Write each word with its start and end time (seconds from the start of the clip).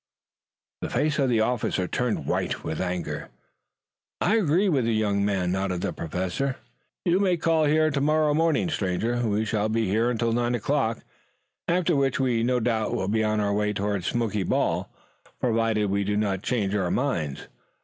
The 0.81 0.89
face 0.89 1.19
of 1.19 1.29
the 1.29 1.41
officer 1.41 1.87
turned 1.87 2.25
white 2.25 2.63
with 2.63 2.81
anger. 2.81 3.29
"I 4.19 4.37
agree 4.37 4.67
with 4.67 4.85
the 4.85 4.95
young 4.95 5.23
man," 5.23 5.51
nodded 5.51 5.81
the 5.81 5.93
Professor. 5.93 6.55
"You 7.05 7.19
may 7.19 7.37
call 7.37 7.65
here 7.65 7.91
tomorrow 7.91 8.33
morning, 8.33 8.71
stranger. 8.71 9.17
We 9.23 9.45
shall 9.45 9.69
be 9.69 9.85
here 9.87 10.09
until 10.09 10.33
nine 10.33 10.55
o'clock, 10.55 11.03
after 11.67 11.95
which 11.95 12.19
we 12.19 12.39
shall 12.39 12.47
no 12.47 12.59
doubt 12.59 13.11
be 13.11 13.23
on 13.23 13.39
our 13.39 13.53
way 13.53 13.73
toward 13.73 14.03
Smoky 14.03 14.41
Bald, 14.41 14.87
provided 15.39 15.91
we 15.91 16.03
do 16.03 16.17
not 16.17 16.41
change 16.41 16.73
our 16.73 16.89
minds. 16.89 17.45